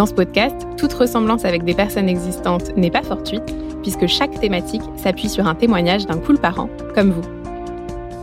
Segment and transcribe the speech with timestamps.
[0.00, 4.80] Dans ce podcast, toute ressemblance avec des personnes existantes n'est pas fortuite, puisque chaque thématique
[4.96, 7.20] s'appuie sur un témoignage d'un cool parent, comme vous.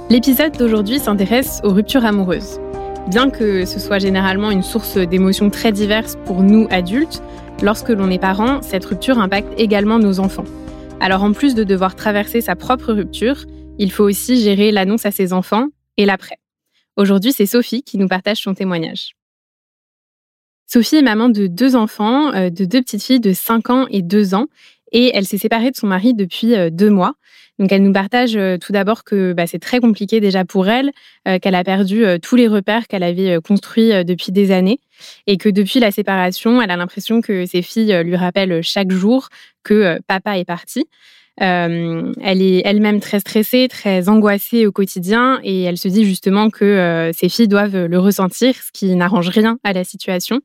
[0.09, 2.59] L'épisode d'aujourd'hui s'intéresse aux ruptures amoureuses.
[3.09, 7.21] Bien que ce soit généralement une source d'émotions très diverses pour nous adultes,
[7.61, 10.45] lorsque l'on est parent, cette rupture impacte également nos enfants.
[10.99, 13.45] Alors en plus de devoir traverser sa propre rupture,
[13.77, 16.39] il faut aussi gérer l'annonce à ses enfants et l'après.
[16.95, 19.16] Aujourd'hui, c'est Sophie qui nous partage son témoignage.
[20.69, 24.01] Sophie est maman de deux enfants, euh, de deux petites filles de 5 ans et
[24.01, 24.47] 2 ans,
[24.91, 27.13] et elle s'est séparée de son mari depuis euh, deux mois.
[27.57, 30.91] Donc elle nous partage euh, tout d'abord que bah, c'est très compliqué déjà pour elle,
[31.41, 34.79] qu'elle a perdu tous les repères qu'elle avait construits depuis des années,
[35.25, 39.29] et que depuis la séparation, elle a l'impression que ses filles lui rappellent chaque jour
[39.63, 40.85] que papa est parti.
[41.41, 46.49] Euh, elle est elle-même très stressée, très angoissée au quotidien et elle se dit justement
[46.49, 50.39] que euh, ses filles doivent le ressentir, ce qui n'arrange rien à la situation.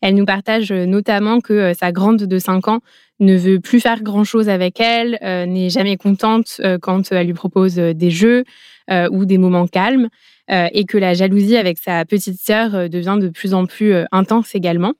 [0.00, 2.80] Elle nous partage notamment que euh, sa grande de 5 ans
[3.20, 5.16] ne veut plus faire grand-chose avec elle,
[5.48, 8.42] n'est jamais contente quand elle lui propose des jeux
[8.90, 10.08] ou des moments calmes,
[10.52, 14.94] et que la jalousie avec sa petite sœur devient de plus en plus intense également.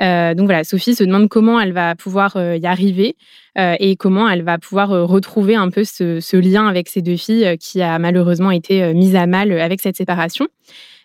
[0.00, 3.16] Euh, donc voilà, Sophie se demande comment elle va pouvoir euh, y arriver
[3.58, 7.56] euh, et comment elle va pouvoir retrouver un peu ce, lien avec ses deux filles
[7.58, 10.48] qui a malheureusement été mise à mal avec cette séparation.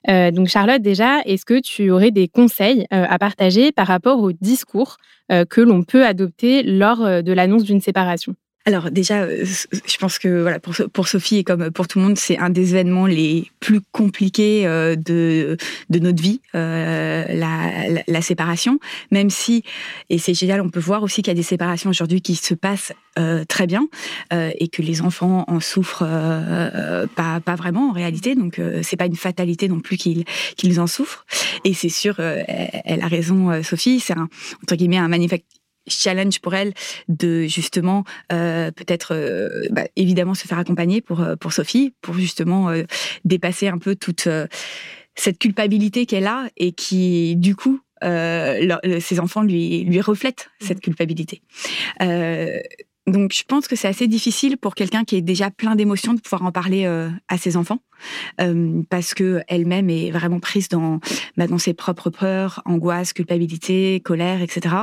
[0.08, 4.98] donc Charlotte, déjà, est-ce que tu aurais des conseils à partager par rapport au discours
[5.30, 8.34] que l'on peut adopter lors de l'annonce d'une séparation?
[8.68, 12.06] Alors déjà, euh, je pense que voilà pour, pour Sophie et comme pour tout le
[12.06, 15.56] monde, c'est un des événements les plus compliqués euh, de,
[15.90, 18.78] de notre vie, euh, la, la, séparation.
[19.10, 19.64] Même si,
[20.10, 22.54] et c'est génial, on peut voir aussi qu'il y a des séparations aujourd'hui qui se
[22.54, 22.92] passent
[23.48, 23.88] très bien
[24.32, 26.06] et que les enfants en souffrent
[27.16, 28.36] pas, pas vraiment en réalité.
[28.36, 30.24] Donc c'est pas une fatalité non plus qu'ils
[30.56, 31.26] qu'ils en souffrent.
[31.64, 34.00] Et c'est sûr, elle a raison, Sophie.
[34.00, 34.30] C'est un
[34.62, 35.08] entre guillemets un
[35.88, 36.74] challenge pour elle
[37.08, 42.16] de justement euh, peut-être euh, bah, évidemment se faire accompagner pour euh, pour Sophie pour
[42.16, 42.72] justement
[43.26, 44.28] dépasser un peu toute
[45.16, 50.82] cette culpabilité qu'elle a et qui du coup ses enfants lui lui reflètent cette mmh.
[50.82, 51.42] culpabilité
[53.08, 56.22] donc je pense que c'est assez difficile pour quelqu'un qui est déjà plein d'émotions de
[56.22, 57.80] pouvoir en parler à ses enfants
[58.42, 61.00] euh, parce que elle-même est vraiment prise dans
[61.36, 64.76] bah, dans ses propres peurs, angoisses, culpabilité, colère, etc.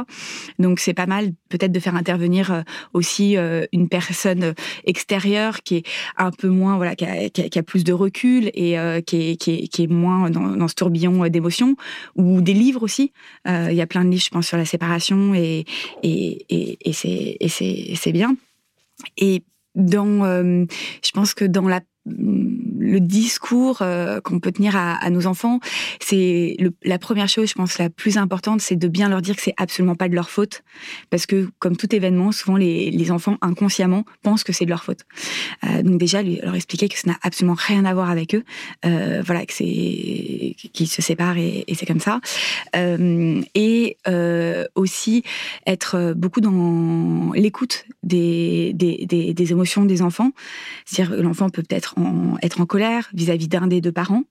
[0.58, 2.62] Donc c'est pas mal peut-être de faire intervenir euh,
[2.92, 4.54] aussi euh, une personne
[4.84, 5.86] extérieure qui est
[6.16, 9.54] un peu moins voilà qui a, qui a, plus de recul et qui, est, qui,
[9.54, 11.76] est, qui est moins dans, dans ce tourbillon d'émotions
[12.14, 13.12] ou des livres aussi.
[13.46, 15.64] Il y a plein de livres je pense sur la séparation et
[16.02, 16.78] et, et,
[17.40, 18.36] et c'est bien.
[19.18, 19.44] Et
[19.74, 25.60] dans, je pense que dans la le discours euh, qu'on peut tenir à, nos enfants,
[26.00, 29.42] c'est la première chose, je pense, la plus importante, c'est de bien leur dire que
[29.42, 30.62] c'est absolument pas de leur faute,
[31.10, 35.00] parce que comme tout événement, souvent les, enfants inconsciemment pensent que c'est de leur faute.
[35.64, 38.44] Euh, donc déjà, leur expliquer que ça n'a absolument rien à voir avec eux,
[38.86, 42.20] euh, voilà, que c'est qu'ils se séparent et, c'est comme ça,
[42.74, 43.96] et
[44.74, 45.22] aussi
[45.66, 50.30] être beaucoup dans l'écoute des, des, des, des émotions des enfants,
[50.84, 51.93] c'est-à-dire l'enfant peut peut-être
[52.42, 54.24] être en colère vis-à-vis d'un des deux parents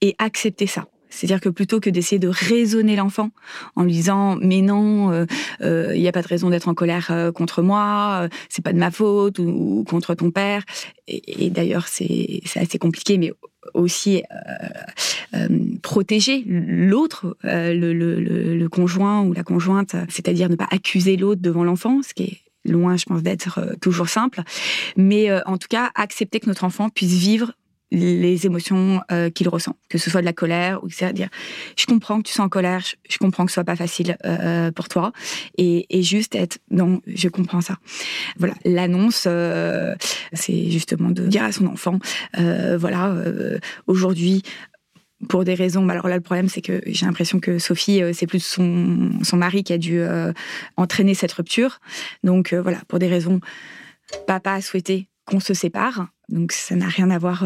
[0.00, 0.86] et accepter ça.
[1.10, 3.30] C'est-à-dire que plutôt que d'essayer de raisonner l'enfant
[3.76, 5.26] en lui disant mais non, euh,
[5.60, 8.72] euh, il n'y a pas de raison d'être en colère euh, contre moi, c'est pas
[8.72, 10.62] de ma faute ou, contre ton père.
[11.08, 13.32] Et, d'ailleurs c'est assez compliqué, mais
[13.74, 14.22] aussi
[15.82, 22.00] protéger l'autre, le, le, conjoint ou la conjointe, c'est-à-dire ne pas accuser l'autre devant l'enfant,
[22.02, 24.42] ce qui est loin, je pense, d'être euh, toujours simple.
[24.96, 27.52] Mais euh, en tout cas, accepter que notre enfant puisse vivre
[27.92, 31.28] les émotions euh, qu'il ressent, que ce soit de la colère ou c'est dire
[31.76, 34.16] je comprends que tu sois en colère, je, comprends que ce soit pas facile
[34.76, 35.10] pour toi
[35.58, 37.78] et, juste être non, je comprends ça.
[38.38, 39.26] Voilà, l'annonce,
[40.32, 41.98] c'est justement de dire à son enfant,
[42.38, 43.12] voilà,
[43.88, 44.44] aujourd'hui
[45.28, 45.88] pour des raisons.
[45.88, 49.36] Alors là, le problème, c'est que j'ai l'impression que Sophie, euh, c'est plus son, son
[49.36, 50.32] mari qui a dû euh,
[50.76, 51.80] entraîner cette rupture.
[52.24, 53.40] Donc euh, voilà, pour des raisons,
[54.26, 56.08] papa a souhaité qu'on se sépare.
[56.28, 57.44] Donc ça n'a rien à voir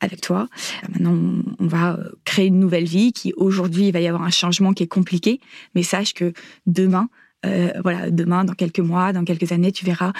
[0.00, 0.48] avec toi.
[0.88, 1.16] Maintenant,
[1.60, 4.82] on, va créer une nouvelle vie qui aujourd'hui, il va y avoir un changement qui
[4.82, 5.40] est compliqué.
[5.76, 6.32] Mais sache que
[6.66, 7.08] demain,
[7.44, 10.12] voilà, demain, dans quelques mois, dans quelques années, tu verras,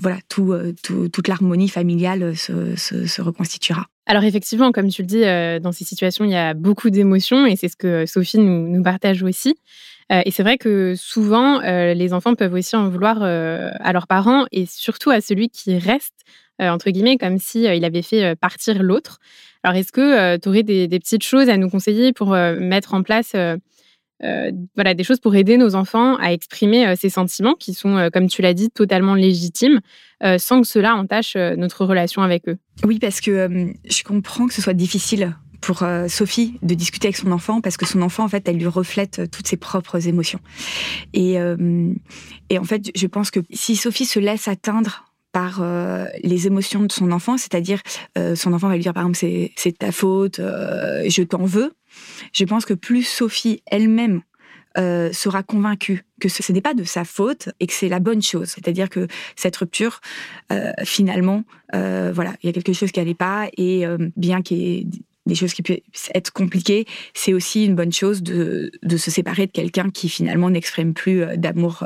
[0.00, 3.86] voilà, tout, toute l'harmonie familiale se, se, reconstituera.
[4.06, 5.22] Alors effectivement, comme tu le dis,
[5.62, 9.22] dans ces situations, il y a beaucoup d'émotions et c'est ce que Sophie nous, partage
[9.22, 9.54] aussi.
[10.10, 14.66] et c'est vrai que souvent, les enfants peuvent aussi en vouloir à leurs parents et
[14.66, 16.24] surtout à celui qui reste,
[16.58, 19.18] entre guillemets, comme s'il il avait fait partir l'autre.
[19.62, 23.36] Alors, est-ce que tu aurais des, petites choses à nous conseiller pour mettre en place
[24.74, 28.42] voilà, des choses pour aider nos enfants à exprimer ces sentiments qui sont, comme tu
[28.42, 29.80] l'as dit, totalement légitimes,
[30.38, 34.62] sans que cela entache notre relation avec eux Oui, parce que je comprends que ce
[34.62, 38.48] soit difficile pour Sophie de discuter avec son enfant parce que son enfant, en fait,
[38.48, 40.40] elle lui reflète toutes ses propres émotions.
[41.12, 46.82] Et, en fait, je pense que si Sophie se laisse atteindre par euh, les émotions
[46.82, 47.80] de son enfant, c'est-à-dire
[48.18, 51.72] euh, son enfant va lui dire par exemple c'est ta faute, euh, je t'en veux.
[52.32, 54.22] Je pense que plus Sophie elle-même
[54.76, 58.48] sera convaincue que ce, n'est pas de sa faute et que c'est la bonne chose,
[58.48, 59.06] c'est-à-dire que
[59.36, 60.00] cette rupture,
[60.84, 63.84] finalement, voilà, il y a quelque chose qui n'allait pas et
[64.16, 64.86] bien qu'il y ait
[65.26, 69.46] des choses qui puissent être compliquées, c'est aussi une bonne chose de, de se séparer
[69.46, 71.84] de quelqu'un qui finalement n'exprime plus d'amour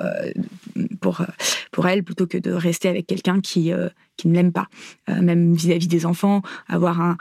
[1.00, 1.22] pour,
[1.70, 4.66] pour elle plutôt que de rester avec quelqu'un qui, euh, qui ne l'aime pas.
[5.08, 7.16] Euh, même vis-à-vis des enfants, avoir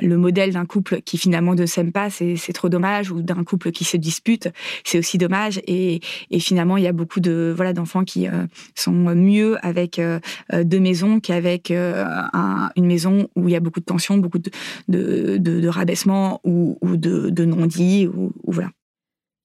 [0.00, 3.72] le modèle d'un couple qui finalement ne s'aime pas, c'est trop dommage, ou d'un couple
[3.72, 4.48] qui se dispute,
[4.84, 5.60] c'est aussi dommage.
[5.66, 6.00] Et,
[6.30, 10.00] et, finalement, il y a beaucoup de voilà d'enfants qui euh, sont mieux avec
[10.52, 14.50] deux maisons qu'avec une maison où il y a beaucoup de tensions, beaucoup de,
[14.88, 18.70] de, de, rabaissement ou, ou de, non-dits, ou voilà.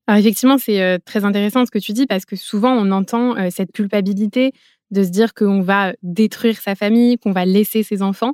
[0.08, 3.72] Alors effectivement, c'est très intéressant ce que tu dis parce que souvent on entend cette
[3.72, 4.52] culpabilité
[4.94, 8.34] de se dire qu'on va détruire sa famille, qu'on va laisser ses enfants.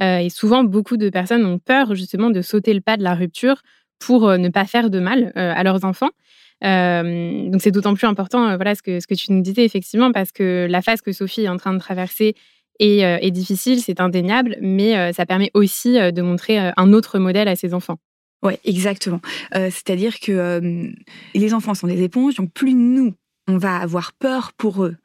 [0.00, 3.62] et souvent, beaucoup de personnes ont peur justement de sauter le pas de la rupture
[3.98, 6.10] pour ne pas faire de mal à leurs enfants.
[6.62, 10.32] donc c'est d'autant plus important, voilà ce que, ce que tu nous disais effectivement, parce
[10.32, 12.34] que la phase que Sophie est en train de traverser
[12.78, 17.74] est, difficile, c'est indéniable, mais ça permet aussi de montrer un autre modèle à ses
[17.74, 17.98] enfants.
[18.42, 19.20] Ouais, exactement.
[19.54, 20.88] Euh, c'est-à-dire que euh,
[21.34, 23.14] les enfants sont des éponges, donc plus nous
[23.50, 24.96] on va avoir peur pour eux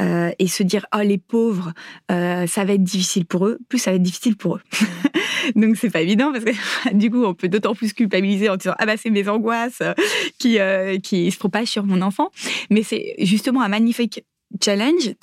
[0.00, 1.72] euh, et se dire oh les pauvres
[2.08, 4.62] ça va être difficile pour eux plus ça va être difficile pour eux.
[5.56, 8.74] Donc c'est pas évident parce que du coup on peut d'autant plus culpabiliser en disant
[8.78, 9.82] ah bah c'est mes angoisses
[10.38, 10.58] qui
[11.02, 12.30] qui se propagent sur mon enfant.
[12.70, 14.24] Mais c'est justement un magnifique
[14.60, 15.14] challenge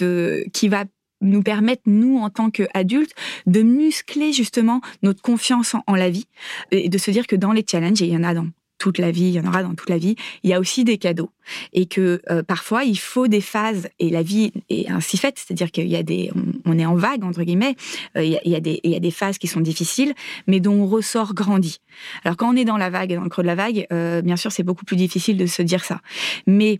[0.53, 0.85] qui va
[1.21, 3.13] nous permettre, nous, en tant qu'adultes,
[3.45, 6.27] de muscler justement notre confiance en, la vie
[6.71, 8.47] et de se dire que dans les challenges, il y en a dans
[8.79, 10.83] toute la vie, il y en aura dans toute la vie, il y a aussi
[10.83, 11.29] des cadeaux.
[11.73, 13.89] Et que euh, parfois il faut des phases.
[13.99, 16.31] Et la vie est ainsi faite, c'est-à-dire qu'il y a des,
[16.65, 17.75] on, est en vague entre guillemets,
[18.17, 20.13] euh, il, y a, des, il y a des phases qui sont difficiles,
[20.47, 21.79] mais dont on ressort grandi.
[22.23, 24.37] Alors quand on est dans la vague, dans le creux de la vague, euh, bien
[24.37, 26.01] sûr c'est beaucoup plus difficile de se dire ça.
[26.47, 26.79] Mais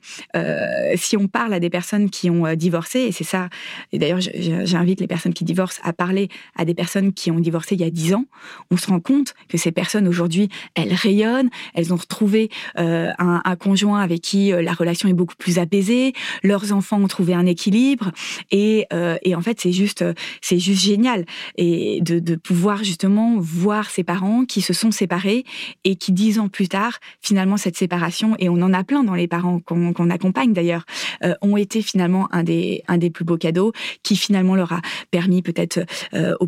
[0.96, 3.50] si on parle à des personnes qui ont divorcé, et c'est ça,
[3.92, 7.76] et d'ailleurs j'invite les personnes qui divorcent à parler à des personnes qui ont divorcé
[7.76, 8.26] il y a dix ans,
[8.72, 13.56] on se rend compte que ces personnes aujourd'hui, elles rayonnent, elles ont retrouvé un, un
[13.56, 16.14] conjoint avec qui la relation est beaucoup plus apaisée,
[16.44, 18.12] leurs enfants ont trouvé un équilibre
[18.52, 20.04] et, euh, et en fait c'est juste
[20.42, 21.26] c'est juste génial.
[21.58, 25.44] Et de, pouvoir justement voir ses parents qui se sont séparés
[25.84, 29.14] et qui dix ans plus tard finalement cette séparation et on en a plein dans
[29.14, 30.86] les parents qu'on accompagne d'ailleurs
[31.24, 34.82] euh, ont été finalement un des un des plus beaux cadeaux qui finalement leur a
[35.12, 35.80] permis peut-être
[36.14, 36.48] euh, au,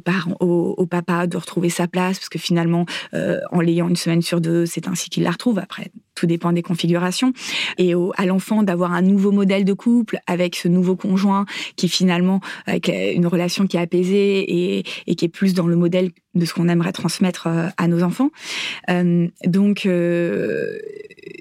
[0.86, 4.88] papa de retrouver sa place parce que finalement en l'ayant une semaine sur deux c'est
[4.88, 5.60] ainsi qu'il retrouve.
[5.60, 7.34] Après tout dépend des configurations.
[7.78, 11.46] Et à l'enfant d'avoir un nouveau modèle de couple avec ce nouveau conjoint
[11.78, 15.76] qui finalement avec une relation qui est apaisée et, et qui est plus dans le
[15.76, 18.30] modèle de ce qu'on aimerait transmettre euh, à nos enfants.
[18.90, 20.78] Euh, donc, euh,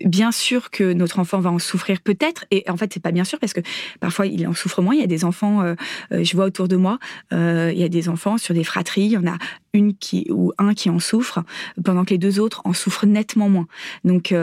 [0.04, 3.25] bien sûr que notre enfant va en souffrir peut-être, et en fait, c'est pas bien
[3.25, 3.61] sûr parce que
[4.00, 4.94] parfois il en souffre moins.
[4.94, 5.75] Il y a des enfants,
[6.11, 6.99] je vois autour de moi,
[7.32, 9.37] il y a des enfants sur des fratries, il y en a
[9.73, 11.42] une qui ou un qui en souffre,
[11.82, 13.66] pendant que les deux autres en souffrent nettement moins.
[14.04, 14.35] Donc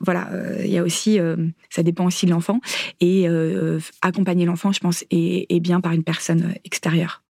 [0.00, 0.30] voilà,
[0.60, 1.18] il y a aussi,
[1.70, 2.60] ça dépend aussi de l'enfant,
[3.00, 3.26] et
[4.02, 7.21] accompagner l'enfant, je pense, est, est bien par une personne extérieure.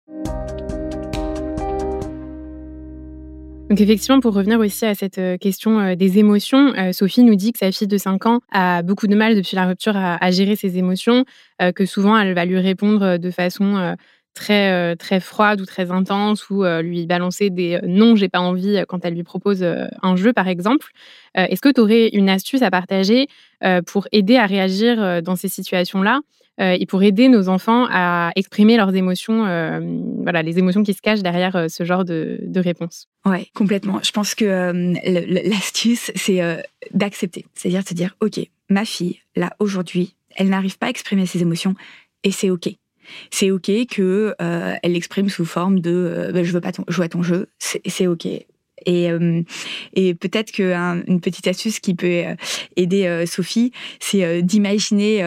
[3.72, 7.36] Donc effectivement, pour revenir aussi à cette euh, question euh, des émotions, euh, Sophie nous
[7.36, 10.30] dit que sa fille de 5 ans a beaucoup de mal depuis la rupture à,
[10.30, 11.24] gérer ses émotions,
[11.76, 13.96] que souvent elle va lui répondre de façon
[14.34, 19.06] très très froide ou très intense ou lui balancer des non, j'ai pas envie quand
[19.06, 20.88] elle lui propose un jeu par exemple.
[21.36, 23.28] Est-ce que tu aurais une astuce à partager
[23.86, 26.22] pour aider à réagir dans ces situations-là?
[26.22, 29.80] euh, et pour aider nos enfants à exprimer leurs émotions, euh,
[30.22, 33.08] voilà, les émotions qui se cachent derrière euh, ce genre de, de réponse.
[33.26, 34.00] Ouais, complètement.
[34.04, 34.46] Je pense que
[35.50, 36.42] l'astuce, c'est
[36.94, 37.46] d'accepter.
[37.54, 38.40] C'est-à-dire de se dire, OK,
[38.70, 41.76] ma fille, là, aujourd'hui, elle n'arrive pas à exprimer ses émotions
[42.24, 42.70] et c'est ok.
[43.30, 47.24] C'est ok que elle l'exprime sous forme de bah, je veux pas jouer à ton
[47.24, 48.28] jeu, c'est ok.
[48.86, 49.42] Et, euh,
[49.94, 52.36] et peut-être qu'une petite astuce qui peut euh,
[52.76, 55.24] aider euh, Sophie, c'est d'imaginer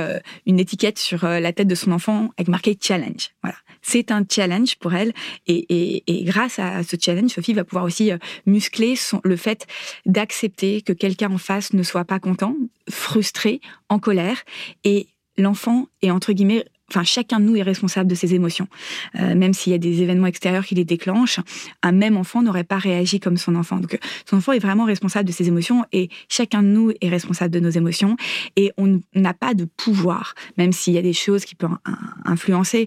[0.47, 3.31] une étiquette sur la tête de son enfant avec marqué challenge.
[3.43, 5.13] Voilà, c'est un challenge pour elle.
[5.47, 8.11] Et, grâce à ce challenge, Sophie va pouvoir aussi
[8.47, 8.95] muscler
[9.25, 9.67] le fait
[10.07, 12.57] d'accepter que quelqu'un en face ne soit pas content,
[12.91, 14.43] frustré, en colère.
[14.85, 18.69] Et l'enfant est entre guillemets enfin chacun de nous est responsable de ses émotions.
[19.17, 21.41] Euh, même s'il y a des événements extérieurs qui les déclenchent,
[21.83, 23.79] un même enfant n'aurait pas réagi comme son enfant.
[23.79, 23.99] Donc
[24.29, 27.61] son enfant est vraiment responsable de ses émotions et chacun de nous est responsable de
[27.61, 28.17] nos émotions
[28.57, 31.77] et on n'a pas de pouvoir, même s'il y a des choses qui peuvent
[32.25, 32.87] influencer.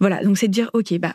[0.00, 1.14] Voilà, donc c'est de dire ok bah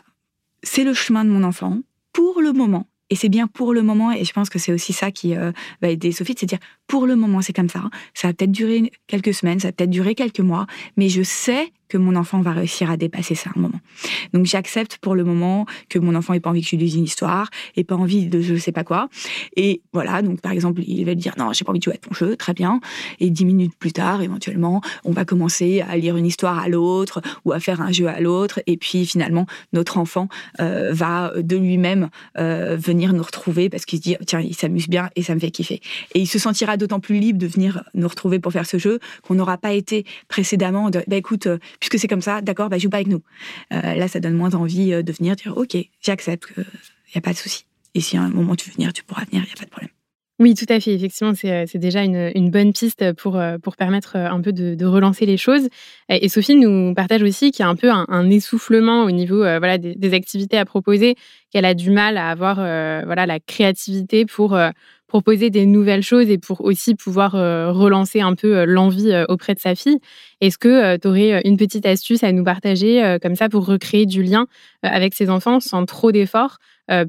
[0.62, 1.78] c'est le chemin de mon enfant
[2.12, 2.86] pour le moment.
[3.12, 5.50] Et c'est bien pour le moment, et je pense que c'est aussi ça qui euh,
[5.82, 7.82] va aider Sophie, c'est de dire pour le moment c'est comme ça.
[8.14, 11.72] Ça va peut-être durer quelques semaines, ça va peut-être durer quelques mois, mais je sais
[11.90, 13.80] que mon enfant va réussir à dépasser ça un moment.
[14.32, 16.94] Donc j'accepte pour le moment que mon enfant ait pas envie que je lui dise
[16.94, 19.08] une histoire, ait pas envie de je sais pas quoi.
[19.56, 21.98] Et voilà, donc par exemple, il va dire non, j'ai pas envie de jouer à
[21.98, 22.80] ton jeu, très bien.
[23.18, 27.20] Et dix minutes plus tard, éventuellement, on va commencer à lire une histoire à l'autre
[27.44, 28.60] ou à faire un jeu à l'autre.
[28.66, 30.28] Et puis finalement, notre enfant
[30.60, 34.88] euh, va de lui-même euh, venir nous retrouver parce qu'il se dit tiens, il s'amuse
[34.88, 35.80] bien et ça me fait kiffer.
[36.14, 39.00] Et il se sentira d'autant plus libre de venir nous retrouver pour faire ce jeu
[39.22, 41.48] qu'on n'aura pas été précédemment de bah écoute
[41.80, 43.22] puisque c'est comme ça, d'accord, bah, joue pas avec nous.
[43.72, 46.64] Euh, là, ça donne moins envie euh, de venir dire, ok, j'accepte, il
[47.14, 47.64] n'y a pas de souci.
[47.94, 49.64] Et si à un moment tu veux venir, tu pourras venir, il n'y a pas
[49.64, 49.90] de problème.
[50.38, 50.94] Oui, tout à fait.
[50.94, 55.36] Effectivement, c'est euh, déjà une, bonne piste pour, pour permettre un peu de, relancer les
[55.36, 55.68] choses.
[56.08, 59.76] Et Sophie nous partage aussi qu'il y a un peu un, essoufflement au niveau voilà,
[59.76, 61.14] des, activités à proposer,
[61.50, 64.58] qu'elle a du mal à avoir voilà, la créativité pour
[65.10, 69.24] proposer des nouvelles choses et pour aussi pouvoir euh, relancer un peu euh, l'envie euh,
[69.28, 69.98] auprès de sa fille.
[70.40, 74.22] Est-ce que tu aurais une petite astuce à nous partager comme ça pour recréer du
[74.22, 74.46] lien
[74.82, 76.56] avec ses enfants sans trop d'efforts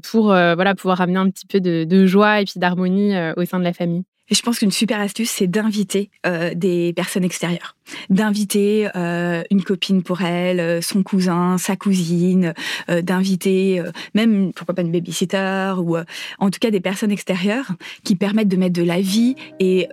[0.02, 3.64] pour voilà, pouvoir amener un petit peu de joie et puis d'harmonie au sein de
[3.64, 4.04] la famille?
[4.32, 7.76] Et je pense qu'une super astuce, c'est d'inviter euh, des personnes extérieures.
[8.08, 12.54] D'inviter euh, une copine pour elle, euh, son cousin, sa cousine,
[12.88, 13.82] d'inviter
[14.14, 15.98] même, pourquoi pas une babysitter, ou
[16.38, 17.72] en tout cas des personnes extérieures
[18.04, 19.88] qui permettent de mettre de la vie et,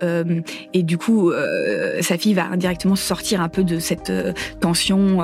[0.72, 1.32] et du coup,
[2.00, 4.12] sa fille va indirectement sortir un peu de cette
[4.60, 5.18] tension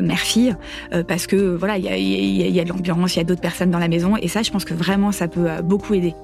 [0.00, 0.56] mère-fille
[1.06, 3.70] parce que voilà, il y a, y a de l'ambiance, il y a d'autres personnes
[3.70, 6.14] dans la maison et ça, je pense que vraiment, ça peut beaucoup aider.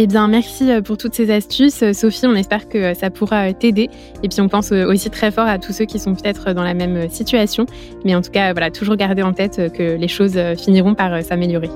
[0.00, 1.82] Eh bien, merci euh, pour toutes ces astuces.
[1.82, 3.90] Euh, Sophie, on espère que euh, ça pourra t'aider.
[4.22, 6.72] Et puis, on pense aussi très fort à tous ceux qui sont peut-être dans la
[6.72, 7.66] même situation.
[8.04, 11.70] Mais en tout cas, voilà, toujours garder en tête que les choses finiront par s'améliorer.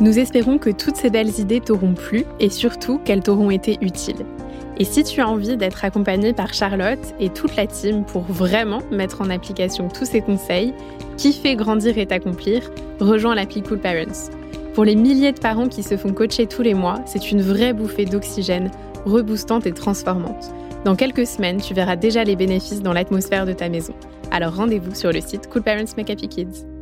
[0.00, 4.24] Nous espérons que toutes ces belles idées t'auront plu et surtout qu'elles t'auront été utiles.
[4.78, 8.82] Et si tu as envie d'être accompagnée par Charlotte et toute la team pour vraiment
[8.92, 10.72] mettre en application tous ces conseils,
[11.16, 12.70] kiffer, grandir et t'accomplir,
[13.00, 14.30] rejoins l'appli Cool Parents.
[14.74, 17.72] Pour les milliers de parents qui se font coacher tous les mois, c'est une vraie
[17.72, 18.72] bouffée d'oxygène,
[19.04, 20.50] reboostante et transformante.
[20.84, 23.94] Dans quelques semaines, tu verras déjà les bénéfices dans l'atmosphère de ta maison.
[24.32, 26.73] Alors rendez-vous sur le site Cool Parents Make Happy Kids.